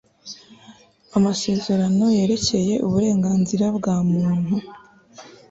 [1.17, 4.55] amasezerano yerekeye uburenganzira bwa muntu